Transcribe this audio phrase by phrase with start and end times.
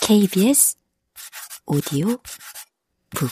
[0.00, 0.76] KBS
[1.66, 2.16] 오디오
[3.10, 3.30] 북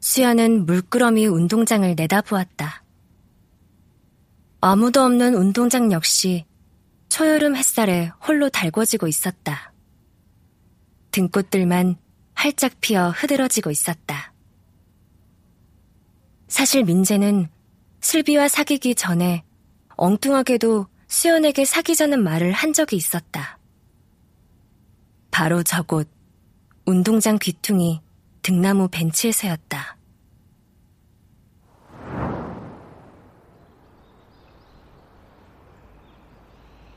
[0.00, 2.82] 수연은 물끄러미 운동장을 내다보았다.
[4.62, 6.46] 아무도 없는 운동장 역시
[7.10, 9.72] 초여름 햇살에 홀로 달궈지고 있었다.
[11.10, 11.96] 등꽃들만
[12.34, 14.32] 활짝 피어 흐드러지고 있었다.
[16.48, 17.50] 사실 민재는
[18.00, 19.44] 슬비와 사귀기 전에
[19.98, 23.58] 엉뚱하게도 수연에게 사귀자는 말을 한 적이 있었다.
[25.32, 26.08] 바로 저곳
[26.86, 28.00] 운동장 귀퉁이
[28.42, 29.96] 등나무 벤치에서였다.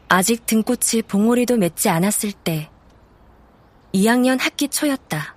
[0.08, 2.70] 아직 등꽃이 봉오리도 맺지 않았을 때
[3.94, 5.36] 2학년 학기 초였다.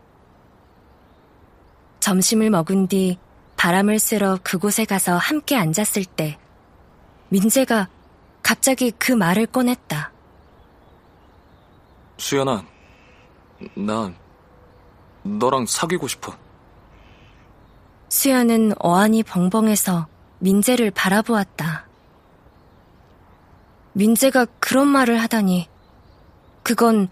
[2.01, 3.18] 점심을 먹은 뒤
[3.56, 6.38] 바람을 쐬러 그곳에 가서 함께 앉았을 때
[7.34, 7.88] 민재가
[8.45, 10.12] 갑자기 그 말을 꺼냈다.
[12.16, 12.65] 수연아,
[13.74, 14.15] 나
[15.24, 16.32] 너랑 사귀고 싶어.
[18.09, 20.07] 수연은 어안이 벙벙해서
[20.38, 21.88] 민재를 바라보았다.
[23.95, 25.69] 민재가 그런 말을 하다니
[26.63, 27.09] 그건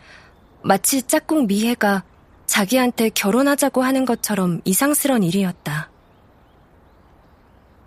[0.63, 2.05] 마치 짝꿍 미혜가
[2.47, 5.91] 자기한테 결혼하자고 하는 것처럼 이상스런 일이었다.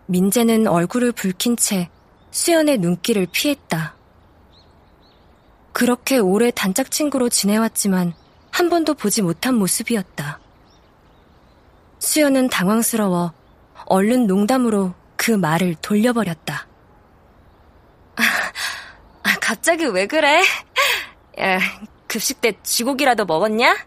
[0.08, 1.89] 민재는 얼굴을 붉힌 채
[2.36, 3.95] 수연의 눈길을 피했다.
[5.72, 8.14] 그렇게 오래 단짝 친구로 지내왔지만
[8.52, 10.42] 한 번도 보지 못한 모습이었다.
[12.00, 13.31] 수연은 당황스러워
[13.86, 16.67] 얼른 농담으로 그 말을 돌려버렸다.
[18.17, 18.23] 아,
[19.23, 20.44] 아 갑자기 왜 그래?
[21.39, 21.59] 야,
[22.05, 23.77] 급식 때 쥐고기라도 먹었냐?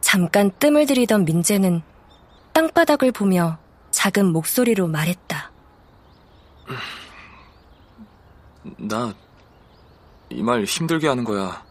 [0.00, 1.82] 잠깐 뜸을 들이던 민재는
[2.54, 3.58] 땅바닥을 보며
[3.90, 5.51] 작은 목소리로 말했다.
[8.78, 9.14] 나,
[10.30, 11.64] 이 말 힘들게 하는 거야.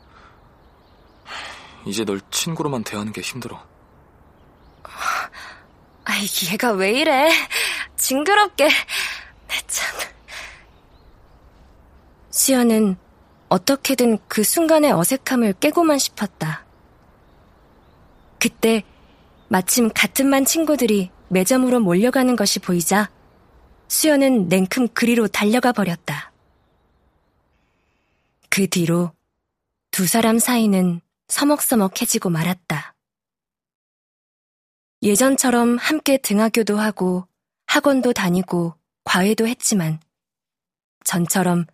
[1.85, 3.63] 이제 널 친구로만 대하는 게 힘들어.
[6.03, 7.31] 아이, 얘가 왜 이래?
[7.95, 8.69] 징그럽게.
[9.67, 9.99] 참.
[12.29, 12.97] 수연은
[13.49, 16.65] 어떻게든 그 순간의 어색함을 깨고만 싶었다.
[18.39, 18.83] 그때
[19.49, 23.09] 마침 같은 반 친구들이 매점으로 몰려가는 것이 보이자
[23.91, 26.31] 수연은 냉큼 그리로 달려가 버렸다.
[28.49, 29.11] 그 뒤로
[29.91, 32.95] 두 사람 사이는 서먹서먹해지고 말았다.
[35.01, 37.27] 예전처럼 함께 등하교도 하고
[37.65, 39.99] 학원도 다니고 과외도 했지만
[41.03, 41.65] 전처럼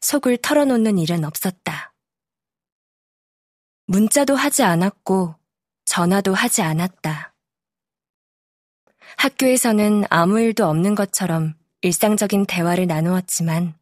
[0.00, 1.92] 속을 털어놓는 일은 없었다.
[3.84, 5.34] 문자도 하지 않았고
[5.84, 7.34] 전화도 하지 않았다.
[9.18, 13.78] 학교에서는 아무 일도 없는 것처럼 일상적인 대화를 나누었지만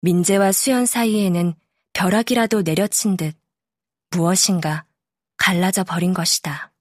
[0.00, 1.54] 민재와 수연 사이에는
[1.92, 3.36] 벼락이라도 내려친 듯
[4.10, 4.84] 무엇인가
[5.36, 6.72] 갈라져 버린 것이다.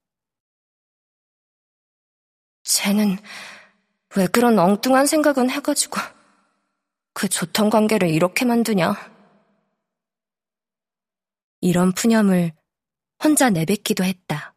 [2.64, 3.18] 쟤는
[4.16, 6.00] 왜 그런 엉뚱한 생각은 해가지고
[7.14, 8.94] 그 좋던 관계를 이렇게 만드냐?
[11.62, 12.54] 이런 푸념을
[13.24, 14.56] 혼자 내뱉기도 했다.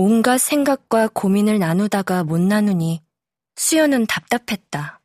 [0.00, 3.02] 온갖 생각과 고민을 나누다가 못 나누니
[3.56, 5.02] 수연은 답답했다.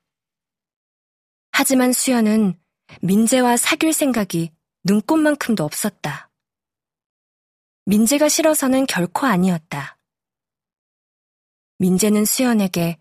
[1.51, 2.61] 하지만 수연은
[3.01, 4.51] 민재와 사귈 생각이
[4.83, 6.29] 눈꽃만큼도 없었다.
[7.85, 9.97] 민재가 싫어서는 결코 아니었다.
[11.79, 12.99] 민재는 수연에게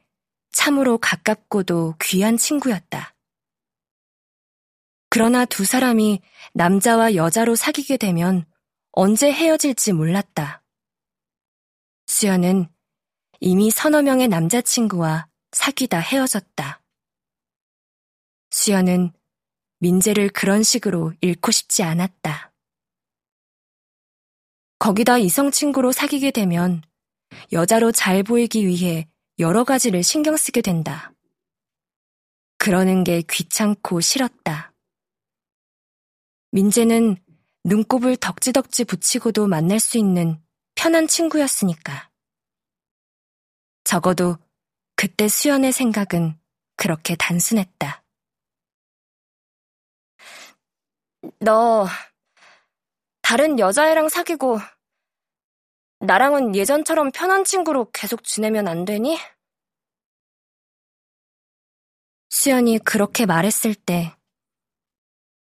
[0.50, 3.14] 참으로 가깝고도 귀한 친구였다.
[5.10, 6.22] 그러나 두 사람이
[6.54, 8.46] 남자와 여자로 사귀게 되면
[8.92, 10.61] 언제 헤어질지 몰랐다.
[12.12, 12.68] 수연은
[13.40, 16.82] 이미 서너 명의 남자친구와 사귀다 헤어졌다.
[18.50, 19.14] 수연은
[19.78, 22.52] 민재를 그런 식으로 잃고 싶지 않았다.
[24.78, 26.82] 거기다 이성 친구로 사귀게 되면
[27.50, 29.08] 여자로 잘 보이기 위해
[29.38, 31.14] 여러 가지를 신경 쓰게 된다.
[32.58, 34.74] 그러는 게 귀찮고 싫었다.
[36.50, 37.16] 민재는
[37.64, 40.41] 눈곱을 덕지덕지 붙이고도 만날 수 있는
[40.82, 42.10] 편한 친구였으니까.
[43.84, 44.36] 적어도
[44.96, 46.36] 그때 수연의 생각은
[46.74, 48.02] 그렇게 단순했다.
[51.38, 51.86] 너
[53.20, 54.58] 다른 여자애랑 사귀고
[56.00, 59.20] 나랑은 예전처럼 편한 친구로 계속 지내면 안 되니?
[62.28, 64.16] 수연이 그렇게 말했을 때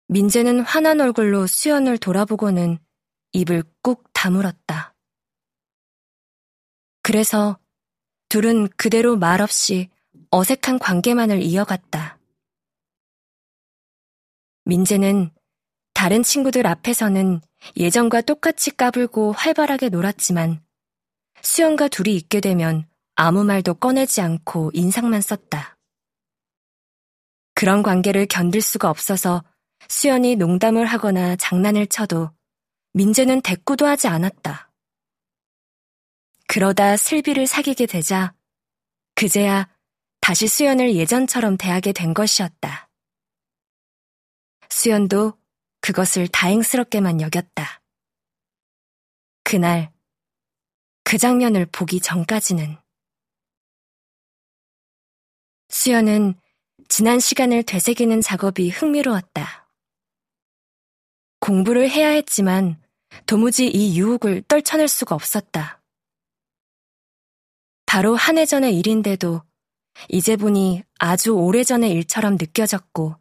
[0.08, 2.78] 민재는 환한 얼굴로 수연을 돌아보고는
[3.32, 4.89] 입을 꾹 다물었다.
[7.11, 7.59] 그래서
[8.29, 9.89] 둘은 그대로 말없이
[10.31, 12.21] 어색한 관계만을 이어갔다.
[14.65, 15.33] 민재는
[15.93, 17.41] 다른 친구들 앞에서는
[17.77, 20.62] 예전과 똑같이 까불고 활발하게 놀았지만
[21.43, 22.87] 수연과 둘이 있게 되면
[23.17, 25.79] 아무 말도 꺼내지 않고 인상만 썼다.
[27.55, 29.43] 그런 관계를 견딜 수가 없어서
[29.89, 32.31] 수연이 농담을 하거나 장난을 쳐도
[32.93, 34.69] 민재는 대꾸도 하지 않았다.
[36.50, 38.35] 그러다 슬비를 사귀게 되자
[39.14, 39.73] 그제야
[40.20, 42.91] 다시 수연을 예전처럼 대하게 된 것이었다.
[44.69, 45.38] 수연도
[45.81, 47.81] 그것을 다행스럽게만 여겼다.
[49.44, 49.93] 그날,
[51.05, 52.76] 그 장면을 보기 전까지는
[55.69, 56.35] 수연은
[56.88, 59.70] 지난 시간을 되새기는 작업이 흥미로웠다.
[61.38, 62.82] 공부를 해야 했지만
[63.26, 65.80] 도무지 이 유혹을 떨쳐낼 수가 없었다.
[67.90, 69.42] 바로 한 해 전의 일인데도
[70.10, 73.16] 이제 보니 아주 오래전의 일처럼 느껴졌고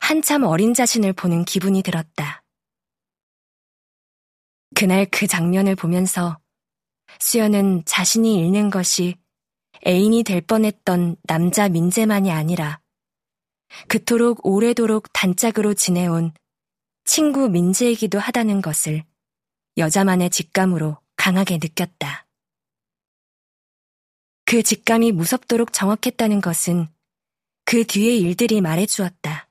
[0.00, 2.42] 한참 어린 자신을 보는 기분이 들었다.
[4.74, 6.38] 그날 그 장면을 보면서
[7.20, 9.18] 수연은 자신이 읽는 것이
[9.86, 12.80] 애인이 될 뻔했던 남자 민재만이 아니라
[13.88, 16.32] 그토록 오래도록 단짝으로 지내온
[17.04, 19.04] 친구 민재이기도 하다는 것을
[19.76, 22.25] 여자만의 직감으로 강하게 느꼈다.
[24.46, 26.86] 그 직감이 무섭도록 정확했다는 것은
[27.64, 29.50] 그 뒤의 일들이 말해주었다.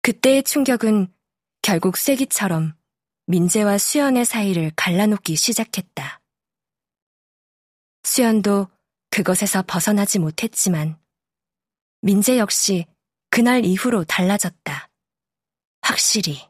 [0.00, 1.12] 그때의 충격은
[1.60, 2.74] 결국 쐐기처럼
[3.26, 6.22] 민재와 수연의 사이를 갈라놓기 시작했다.
[8.02, 8.68] 수연도
[9.10, 10.98] 그것에서 벗어나지 못했지만
[12.00, 12.86] 민재 역시
[13.28, 14.88] 그날 이후로 달라졌다.
[15.82, 16.48] 확실히.